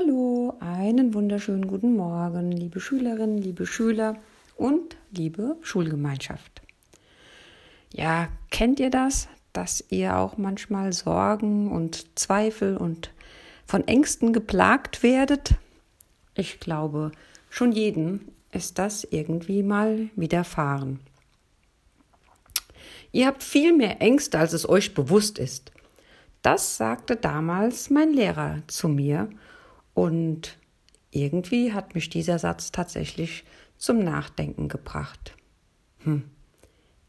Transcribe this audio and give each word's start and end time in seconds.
Hallo, 0.00 0.54
einen 0.60 1.12
wunderschönen 1.12 1.66
guten 1.66 1.96
Morgen, 1.96 2.52
liebe 2.52 2.78
Schülerinnen, 2.78 3.38
liebe 3.38 3.66
Schüler 3.66 4.16
und 4.56 4.96
liebe 5.10 5.56
Schulgemeinschaft. 5.62 6.62
Ja, 7.92 8.28
kennt 8.50 8.78
ihr 8.78 8.90
das, 8.90 9.28
dass 9.52 9.84
ihr 9.88 10.16
auch 10.16 10.36
manchmal 10.36 10.92
Sorgen 10.92 11.72
und 11.72 12.16
Zweifel 12.16 12.76
und 12.76 13.10
von 13.66 13.88
Ängsten 13.88 14.32
geplagt 14.32 15.02
werdet? 15.02 15.56
Ich 16.36 16.60
glaube, 16.60 17.10
schon 17.50 17.72
jedem 17.72 18.20
ist 18.52 18.78
das 18.78 19.02
irgendwie 19.02 19.64
mal 19.64 20.10
widerfahren. 20.14 21.00
Ihr 23.10 23.26
habt 23.26 23.42
viel 23.42 23.76
mehr 23.76 24.00
Ängste, 24.00 24.38
als 24.38 24.52
es 24.52 24.68
euch 24.68 24.94
bewusst 24.94 25.40
ist. 25.40 25.72
Das 26.42 26.76
sagte 26.76 27.16
damals 27.16 27.90
mein 27.90 28.12
Lehrer 28.12 28.62
zu 28.68 28.86
mir 28.88 29.28
und 29.98 30.58
irgendwie 31.10 31.72
hat 31.72 31.96
mich 31.96 32.08
dieser 32.08 32.38
Satz 32.38 32.70
tatsächlich 32.70 33.42
zum 33.78 33.98
Nachdenken 33.98 34.68
gebracht. 34.68 35.34
Hm, 36.04 36.22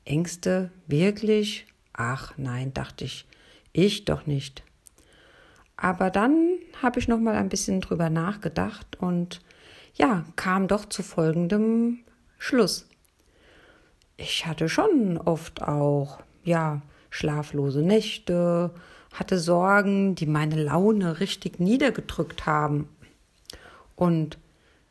Ängste 0.06 0.72
wirklich? 0.88 1.68
Ach 1.94 2.34
nein, 2.38 2.74
dachte 2.74 3.06
ich, 3.06 3.28
ich 3.74 4.06
doch 4.06 4.26
nicht. 4.26 4.64
Aber 5.78 6.10
dann 6.10 6.58
habe 6.82 7.00
ich 7.00 7.08
noch 7.08 7.20
mal 7.20 7.36
ein 7.36 7.50
bisschen 7.50 7.80
drüber 7.80 8.10
nachgedacht 8.10 8.96
und 9.00 9.40
ja, 9.94 10.26
kam 10.36 10.68
doch 10.68 10.86
zu 10.86 11.04
folgendem 11.04 12.00
Schluss. 12.40 12.90
Ich 14.18 14.48
hatte 14.48 14.68
schon 14.68 15.20
oft 15.20 15.62
auch, 15.62 16.24
ja, 16.44 16.82
schlaflose 17.12 17.84
Nächte, 17.84 18.74
hatte 19.14 19.40
Sorgen, 19.40 20.16
die 20.16 20.26
meine 20.26 20.62
Laune 20.62 21.20
richtig 21.20 21.60
niedergedrückt 21.60 22.46
haben. 22.46 22.88
Und 23.96 24.38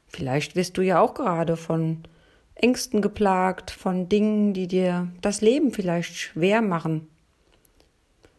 vielleicht 0.06 0.56
wirst 0.56 0.76
du 0.76 0.82
ja 0.82 1.00
auch 1.00 1.14
gerade 1.14 1.56
von 1.56 2.04
Ängsten 2.54 3.00
geplagt, 3.00 3.70
von 3.70 4.08
Dingen, 4.08 4.52
die 4.52 4.66
dir 4.66 5.08
das 5.20 5.40
Leben 5.40 5.72
vielleicht 5.72 6.16
schwer 6.16 6.60
machen. 6.60 7.06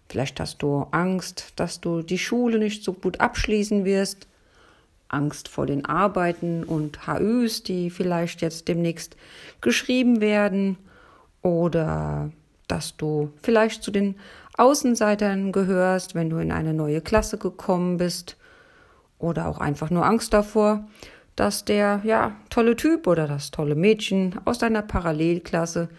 Vielleicht 0.09 0.39
hast 0.39 0.62
du 0.62 0.88
Angst, 0.92 1.54
dass 1.56 1.80
du 1.82 2.02
die 2.02 2.17
Schule 2.17 2.59
nicht 2.59 2.84
so 2.84 2.94
gut 2.94 3.20
abschließen 3.20 3.86
wirst, 3.86 4.28
Angst 5.08 5.48
vor 5.48 5.66
den 5.66 5.86
Arbeiten 5.86 6.64
und 6.64 7.08
HÜs, 7.08 7.64
die 7.64 7.89
vielleicht 7.89 8.42
jetzt 8.42 8.67
demnächst 8.67 9.16
geschrieben 9.61 10.22
werden, 10.22 10.78
oder 11.42 12.32
dass 12.70 12.95
du 12.95 13.31
vielleicht 13.42 13.84
zu 13.84 13.92
den 13.92 14.16
Außenseitern 14.58 15.52
gehörst, 15.52 16.16
wenn 16.16 16.30
du 16.30 16.38
in 16.38 16.52
eine 16.52 16.73
neue 16.73 17.02
Klasse 17.02 17.38
gekommen 17.38 17.98
bist 17.98 18.38
oder 19.17 19.48
auch 19.48 19.59
einfach 19.59 19.89
nur 19.89 20.06
Angst 20.06 20.34
davor, 20.34 20.88
dass 21.36 21.66
der 21.66 22.02
ja 22.03 22.36
tolle 22.50 22.76
Typ 22.76 23.08
oder 23.08 23.28
das 23.28 23.52
tolle 23.52 23.76
Mädchen 23.76 24.36
aus 24.45 24.59
deiner 24.59 24.81
Parallelklasse 24.81 25.89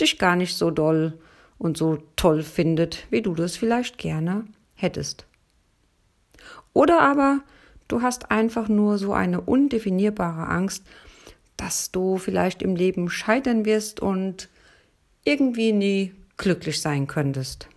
dich 0.00 0.18
gar 0.18 0.36
nicht 0.36 0.56
so 0.56 0.70
doll 0.70 1.18
und 1.58 1.76
so 1.76 1.98
toll 2.16 2.42
findet, 2.42 3.06
wie 3.10 3.22
du 3.22 3.34
das 3.34 3.56
vielleicht 3.56 3.98
gerne 3.98 4.44
hättest. 4.74 5.26
Oder 6.72 7.00
aber 7.00 7.40
du 7.88 8.02
hast 8.02 8.30
einfach 8.30 8.68
nur 8.68 8.98
so 8.98 9.12
eine 9.12 9.40
undefinierbare 9.40 10.48
Angst, 10.48 10.84
dass 11.56 11.90
du 11.90 12.18
vielleicht 12.18 12.62
im 12.62 12.76
Leben 12.76 13.08
scheitern 13.08 13.64
wirst 13.64 14.00
und 14.00 14.48
irgendwie 15.26 15.72
nie 15.72 16.14
glücklich 16.36 16.80
sein 16.80 17.06
könntest. 17.06 17.68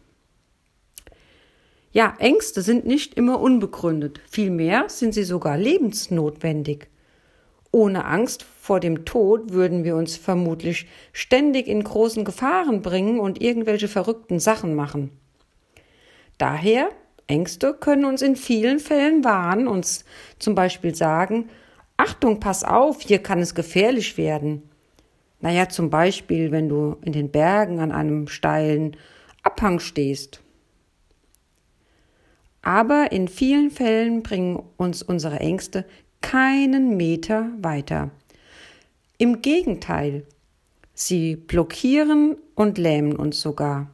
Ja, 1.91 2.14
Ängste 2.19 2.61
sind 2.61 2.86
nicht 2.86 3.16
immer 3.16 3.39
unbegründet, 3.39 4.22
vielmehr 4.30 4.86
sind 4.89 5.14
sie 5.14 5.23
sogar 5.23 5.58
lebensnotwendig. 5.58 6.88
Ohne 7.72 8.06
Angst 8.06 8.44
vor 8.44 8.80
dem 8.80 9.06
Tod 9.06 9.52
würden 9.52 9.83
wir 9.83 9.95
uns 9.95 10.16
vermutlich 10.16 10.88
ständig 11.14 11.67
in 11.67 11.83
großen 11.83 12.24
Gefahren 12.24 12.81
bringen 12.81 13.19
und 13.19 13.41
irgendwelche 13.41 13.88
verrückten 13.88 14.40
Sachen 14.40 14.75
machen. 14.75 15.12
Daher, 16.38 16.90
Ängste 17.28 17.74
können 17.74 18.06
uns 18.06 18.22
in 18.22 18.35
vielen 18.35 18.79
Fällen 18.79 19.24
warnen, 19.24 19.68
uns 19.68 20.06
zum 20.38 20.56
Beispiel 20.56 20.94
sagen, 20.95 21.50
Achtung, 21.97 22.40
pass 22.40 22.63
auf, 22.63 23.01
hier 23.01 23.19
kann 23.19 23.40
es 23.40 23.56
gefährlich 23.56 24.18
werden. 24.18 24.69
Naja, 25.41 25.69
zum 25.69 25.89
Beispiel, 25.89 26.51
wenn 26.51 26.69
du 26.69 26.97
in 27.03 27.13
den 27.13 27.31
Bergen 27.31 27.79
an 27.79 27.91
einem 27.91 28.27
steilen 28.27 28.97
Abhang 29.44 29.79
stehst 29.79 30.41
aber 32.61 33.11
in 33.11 33.27
vielen 33.27 33.72
Fällen 33.72 34.22
bringen 34.23 34.61
uns 34.77 35.01
unsere 35.01 35.39
Ängste 35.39 35.85
keinen 36.22 36.97
Meter 36.97 37.50
weiter. 37.61 38.11
Im 39.17 39.41
Gegenteil, 39.41 40.25
sie 40.94 41.35
blockieren 41.35 42.38
und 42.56 42.77
lähmen 42.77 43.16
uns 43.16 43.41
sogar. 43.41 43.89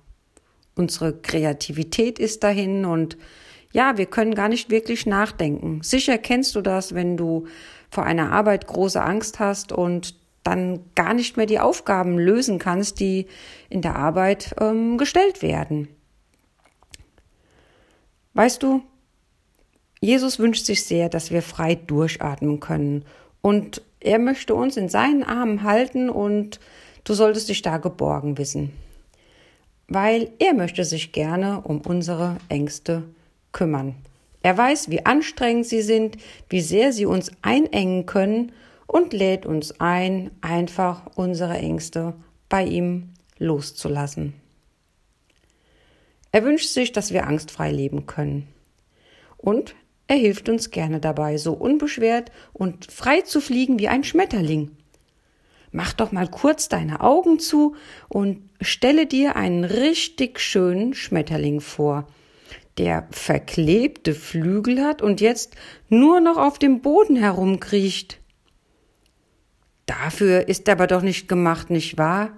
Unsere 0.75 1.13
Kreativität 1.13 2.19
ist 2.19 2.43
dahin 2.43 2.85
und 2.85 3.17
ja, 3.71 3.97
wir 3.97 4.05
können 4.05 4.35
gar 4.35 4.49
nicht 4.49 4.69
wirklich 4.69 5.05
nachdenken. 5.05 5.81
Sicher 5.83 6.17
kennst 6.17 6.55
du 6.55 6.61
das, 6.61 6.95
wenn 6.95 7.17
du 7.17 7.45
vor 7.89 8.03
einer 8.05 8.31
Arbeit 8.31 8.67
große 8.67 9.01
Angst 9.01 9.39
hast 9.39 9.71
und 9.71 10.15
dann 10.45 10.79
gar 10.93 11.13
nicht 11.13 11.35
mehr 11.37 11.47
die 11.47 11.59
Aufgaben 11.59 12.17
lösen 12.17 12.59
kannst, 12.59 12.99
die 12.99 13.27
in 13.69 13.81
der 13.81 13.95
Arbeit 13.95 14.55
ähm, 14.61 14.97
gestellt 14.97 15.41
werden. 15.41 15.89
Weißt 18.35 18.61
du, 18.61 18.83
Jesus 19.99 20.37
wünscht 20.39 20.65
sich 20.65 20.85
sehr, 20.85 21.09
dass 21.09 21.31
wir 21.31 21.41
frei 21.41 21.75
durchatmen 21.75 22.59
können. 22.59 23.05
Und 23.41 23.81
er 23.99 24.19
möchte 24.19 24.53
uns 24.53 24.77
in 24.77 24.87
seinen 24.87 25.23
Armen 25.23 25.63
halten 25.63 26.09
und 26.09 26.59
du 27.05 27.13
solltest 27.15 27.49
dich 27.49 27.63
da 27.63 27.77
geborgen 27.77 28.37
wissen. 28.37 28.71
Weil 29.87 30.31
er 30.37 30.53
möchte 30.53 30.83
sich 30.83 31.11
gerne 31.11 31.61
um 31.61 31.81
unsere 31.81 32.37
Ängste 32.49 33.03
kümmern. 33.51 33.95
Er 34.43 34.55
weiß, 34.55 34.91
wie 34.91 35.07
anstrengend 35.07 35.65
sie 35.65 35.81
sind, 35.81 36.17
wie 36.49 36.61
sehr 36.61 36.93
sie 36.93 37.07
uns 37.07 37.31
einengen 37.41 38.05
können 38.05 38.51
und 38.87 39.13
lädt 39.13 39.45
uns 39.45 39.79
ein, 39.79 40.31
einfach 40.41 41.03
unsere 41.15 41.57
Ängste 41.57 42.13
bei 42.49 42.63
ihm 42.63 43.13
loszulassen. 43.37 44.33
Er 46.31 46.43
wünscht 46.43 46.67
sich, 46.67 46.91
dass 46.91 47.13
wir 47.13 47.27
angstfrei 47.27 47.71
leben 47.71 48.05
können. 48.05 48.47
Und 49.37 49.75
er 50.07 50.17
hilft 50.17 50.49
uns 50.49 50.69
gerne 50.69 50.99
dabei, 50.99 51.37
so 51.37 51.53
unbeschwert 51.53 52.31
und 52.53 52.91
frei 52.91 53.21
zu 53.21 53.41
fliegen 53.41 53.79
wie 53.79 53.87
ein 53.87 54.03
Schmetterling. 54.03 54.71
Mach 55.71 55.93
doch 55.93 56.11
mal 56.11 56.29
kurz 56.29 56.69
deine 56.69 57.01
Augen 57.01 57.39
zu 57.39 57.75
und 58.07 58.49
stelle 58.61 59.07
dir 59.07 59.35
einen 59.35 59.63
richtig 59.63 60.39
schönen 60.39 60.93
Schmetterling 60.93 61.59
vor, 61.59 62.07
der 62.77 63.07
verklebte 63.11 64.13
Flügel 64.13 64.83
hat 64.83 65.01
und 65.01 65.21
jetzt 65.21 65.55
nur 65.89 66.19
noch 66.21 66.37
auf 66.37 66.59
dem 66.59 66.81
Boden 66.81 67.15
herumkriecht. 67.15 68.19
Dafür 70.05 70.47
ist 70.47 70.67
er 70.67 70.73
aber 70.73 70.85
doch 70.85 71.01
nicht 71.01 71.27
gemacht, 71.27 71.71
nicht 71.71 71.97
wahr? 71.97 72.29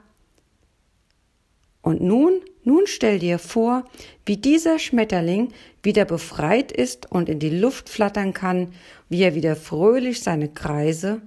Und 1.81 1.99
nun 2.01 2.39
nun 2.63 2.85
stell 2.85 3.19
dir 3.19 3.39
vor, 3.39 3.83
wie 4.25 4.37
dieser 4.37 4.79
Schmetterling 4.79 5.53
wieder 5.83 6.05
befreit 6.05 6.71
ist 6.71 7.11
und 7.11 7.27
in 7.27 7.39
die 7.39 7.49
Luft 7.49 7.89
flattern 7.89 8.33
kann, 8.33 8.73
wie 9.09 9.21
er 9.21 9.35
wieder 9.35 9.57
fröhlich 9.57 10.21
seine 10.21 10.47
Kreise 10.47 11.21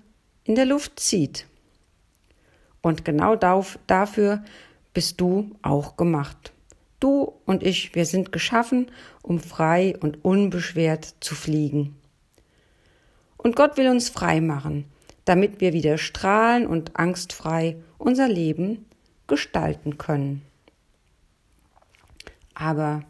in 0.44 0.54
der 0.54 0.64
Luft 0.64 0.98
zieht. 0.98 1.46
Und 2.80 3.04
genau 3.04 3.36
dafür 3.36 4.42
bist 4.94 5.20
du 5.20 5.50
auch 5.60 5.98
gemacht. 5.98 6.52
Du 7.00 7.34
und 7.44 7.62
ich, 7.62 7.94
wir 7.94 8.06
sind 8.06 8.32
geschaffen, 8.32 8.90
um 9.20 9.40
frei 9.40 9.94
und 10.00 10.24
unbeschwert 10.24 11.16
zu 11.20 11.34
fliegen. 11.34 11.96
Und 13.36 13.56
Gott 13.56 13.76
will 13.76 13.90
uns 13.90 14.08
frei 14.08 14.40
machen, 14.40 14.86
damit 15.30 15.60
wir 15.60 15.72
wieder 15.72 15.96
strahlen 15.96 16.66
und 16.66 16.96
angstfrei 16.98 17.76
unser 17.98 18.26
Leben 18.26 18.84
gestalten 19.28 19.96
können. 19.96 20.42
Aber 22.52 23.04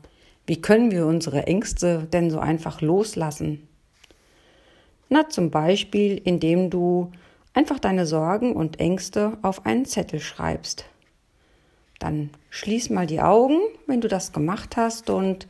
wie 0.47 0.61
können 0.61 0.91
wir 0.91 1.07
unsere 1.07 1.47
Ängste 1.47 2.07
denn 2.13 2.31
so 2.31 2.39
einfach 2.39 2.83
loslassen? 2.83 3.67
Na, 5.09 5.31
zum 5.31 5.51
Beispiel, 5.51 6.21
indem 6.23 6.69
du 6.69 7.11
einfach 7.55 7.79
deine 7.79 8.05
Sorgen 8.05 8.53
und 8.53 8.81
Ängste 8.81 9.39
auf 9.41 9.65
einen 9.65 9.87
Zettel 9.87 10.21
schreibst. 10.21 10.85
Dann 12.01 12.29
schließ 12.51 12.91
mal 12.91 13.07
die 13.07 13.23
Augen, 13.23 13.61
wenn 13.87 14.03
du 14.03 14.09
das 14.09 14.35
gemacht 14.35 14.77
hast 14.77 15.09
und 15.09 15.49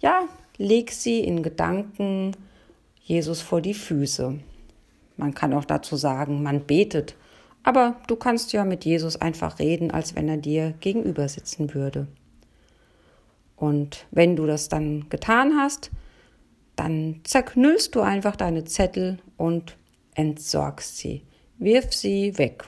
ja, 0.00 0.22
leg 0.56 0.90
sie 0.90 1.20
in 1.20 1.44
Gedanken 1.44 2.32
Jesus 3.04 3.40
vor 3.40 3.60
die 3.60 3.74
Füße. 3.74 4.40
Man 5.18 5.34
kann 5.34 5.52
auch 5.52 5.66
dazu 5.66 5.96
sagen, 5.96 6.42
man 6.42 6.64
betet, 6.64 7.16
aber 7.64 7.96
du 8.06 8.16
kannst 8.16 8.52
ja 8.52 8.64
mit 8.64 8.84
Jesus 8.86 9.16
einfach 9.16 9.58
reden, 9.58 9.90
als 9.90 10.14
wenn 10.14 10.28
er 10.28 10.38
dir 10.38 10.72
gegenüber 10.80 11.28
sitzen 11.28 11.74
würde. 11.74 12.06
Und 13.56 14.06
wenn 14.10 14.36
du 14.36 14.46
das 14.46 14.68
dann 14.68 15.08
getan 15.10 15.54
hast, 15.56 15.90
dann 16.76 17.20
zerknüllst 17.24 17.94
du 17.94 18.00
einfach 18.00 18.36
deine 18.36 18.64
Zettel 18.64 19.18
und 19.36 19.76
entsorgst 20.14 20.96
sie. 20.96 21.24
Wirf 21.58 21.92
sie 21.92 22.38
weg. 22.38 22.64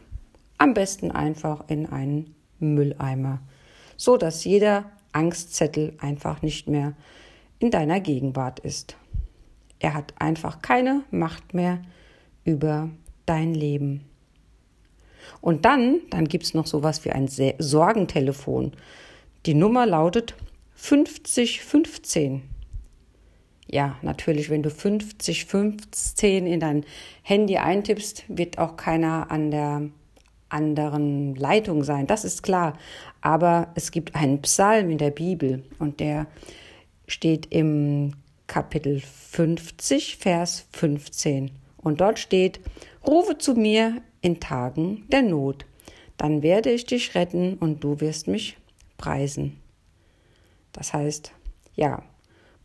Am 0.58 0.75
besten 0.75 1.12
einfach 1.12 1.64
in 1.69 1.87
einen 1.87 2.35
Mülleimer, 2.58 3.41
so 3.96 4.17
dass 4.17 4.44
jeder 4.44 4.91
Angstzettel 5.12 5.94
einfach 6.00 6.43
nicht 6.43 6.69
mehr 6.69 6.94
in 7.61 7.70
deiner 7.70 8.00
Gegenwart 8.00 8.58
ist. 8.58 8.96
Er 9.79 9.94
hat 9.94 10.14
einfach 10.19 10.61
keine 10.61 11.05
Macht 11.12 11.55
mehr 11.55 11.81
über 12.45 12.91
dein 13.27 13.55
Leben. 13.55 14.05
Und 15.41 15.65
dann, 15.65 16.01
dann 16.11 16.27
gibt 16.27 16.45
es 16.45 16.55
noch 16.55 16.67
sowas 16.67 17.05
wie 17.05 17.11
ein 17.11 17.29
Sorgentelefon. 17.29 18.73
Die 19.47 19.55
Nummer 19.55 19.87
lautet 19.87 20.35
5015. 20.75 22.43
Ja, 23.69 23.97
natürlich, 24.03 24.51
wenn 24.51 24.63
du 24.63 24.71
5015 24.71 26.47
in 26.47 26.61
dein 26.61 26.85
Handy 27.23 27.57
eintippst, 27.59 28.25
wird 28.29 28.59
auch 28.59 28.77
keiner 28.77 29.31
an 29.31 29.51
der 29.51 29.83
anderen 30.49 31.37
Leitung 31.37 31.85
sein, 31.85 32.07
das 32.07 32.25
ist 32.25 32.43
klar. 32.43 32.77
Aber 33.21 33.69
es 33.75 33.93
gibt 33.93 34.15
einen 34.17 34.43
Psalm 34.43 34.91
in 34.91 34.99
der 34.99 35.11
Bibel 35.11 35.63
und 35.79 36.01
der 36.01 36.27
steht 37.07 37.47
im 37.53 38.15
Kapitel 38.47 39.01
50, 39.01 40.17
Vers 40.17 40.67
15. 40.73 41.53
Und 41.82 42.00
dort 42.00 42.19
steht, 42.19 42.61
Rufe 43.06 43.38
zu 43.38 43.55
mir 43.55 44.03
in 44.21 44.41
Tagen 44.41 45.06
der 45.09 45.23
Not, 45.23 45.65
dann 46.17 46.43
werde 46.43 46.71
ich 46.71 46.85
dich 46.85 47.15
retten 47.15 47.55
und 47.55 47.82
du 47.82 48.00
wirst 48.00 48.29
mich 48.29 48.59
preisen. 48.99 49.59
Das 50.73 50.93
heißt, 50.93 51.32
ja, 51.75 52.03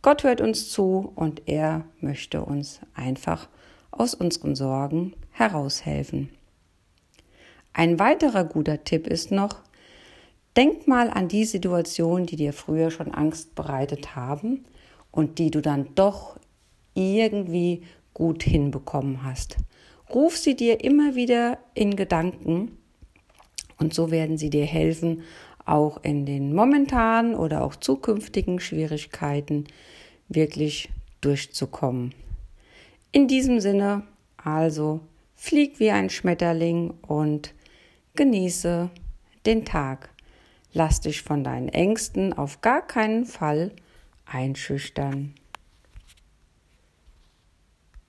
Gott 0.02 0.24
hört 0.24 0.40
uns 0.40 0.70
zu 0.70 1.12
und 1.14 1.42
er 1.46 1.84
möchte 2.00 2.44
uns 2.44 2.80
einfach 2.94 3.48
aus 3.90 4.14
unseren 4.14 4.54
Sorgen 4.54 5.14
heraushelfen. 5.30 6.28
Ein 7.72 7.98
weiterer 7.98 8.44
guter 8.44 8.84
Tipp 8.84 9.06
ist 9.06 9.30
noch, 9.30 9.62
denk 10.56 10.86
mal 10.86 11.10
an 11.10 11.28
die 11.28 11.44
Situationen, 11.44 12.26
die 12.26 12.36
dir 12.36 12.52
früher 12.52 12.90
schon 12.90 13.12
Angst 13.12 13.54
bereitet 13.54 14.14
haben 14.14 14.64
und 15.10 15.38
die 15.38 15.50
du 15.50 15.60
dann 15.60 15.94
doch 15.94 16.38
irgendwie 16.94 17.82
gut 18.16 18.42
hinbekommen 18.44 19.24
hast. 19.24 19.58
Ruf 20.08 20.38
sie 20.38 20.56
dir 20.56 20.82
immer 20.82 21.16
wieder 21.16 21.58
in 21.74 21.96
Gedanken 21.96 22.78
und 23.78 23.92
so 23.92 24.10
werden 24.10 24.38
sie 24.38 24.48
dir 24.48 24.64
helfen, 24.64 25.22
auch 25.66 26.02
in 26.02 26.24
den 26.24 26.54
momentanen 26.54 27.34
oder 27.34 27.62
auch 27.62 27.76
zukünftigen 27.76 28.58
Schwierigkeiten 28.58 29.64
wirklich 30.30 30.88
durchzukommen. 31.20 32.14
In 33.12 33.28
diesem 33.28 33.60
Sinne 33.60 34.04
also 34.42 35.00
flieg 35.34 35.78
wie 35.78 35.90
ein 35.90 36.08
Schmetterling 36.08 36.94
und 37.06 37.52
genieße 38.14 38.88
den 39.44 39.66
Tag. 39.66 40.08
Lass 40.72 41.02
dich 41.02 41.20
von 41.20 41.44
deinen 41.44 41.68
Ängsten 41.68 42.32
auf 42.32 42.62
gar 42.62 42.80
keinen 42.80 43.26
Fall 43.26 43.72
einschüchtern. 44.24 45.34